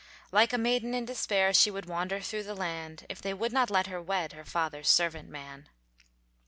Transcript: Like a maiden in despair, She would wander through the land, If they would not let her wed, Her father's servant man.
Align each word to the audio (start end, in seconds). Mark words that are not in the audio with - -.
Like 0.31 0.51
a 0.51 0.57
maiden 0.57 0.95
in 0.95 1.05
despair, 1.05 1.53
She 1.53 1.69
would 1.69 1.85
wander 1.85 2.19
through 2.21 2.41
the 2.41 2.55
land, 2.55 3.05
If 3.07 3.21
they 3.21 3.35
would 3.35 3.53
not 3.53 3.69
let 3.69 3.85
her 3.85 4.01
wed, 4.01 4.33
Her 4.33 4.43
father's 4.43 4.89
servant 4.89 5.29
man. 5.29 5.69